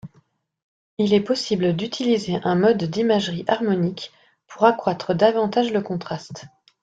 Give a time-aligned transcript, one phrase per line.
[0.97, 4.11] Il est possible d'utiliser un mode d'imagerie harmonique
[4.47, 6.45] pour accroitre davantage le contraste.